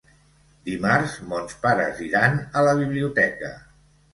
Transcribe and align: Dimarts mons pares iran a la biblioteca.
Dimarts 0.69 1.13
mons 1.33 1.53
pares 1.67 2.01
iran 2.07 2.41
a 2.41 2.65
la 2.69 2.75
biblioteca. 2.83 3.53